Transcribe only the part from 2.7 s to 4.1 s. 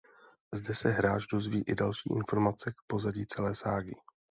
k pozadí celé ságy.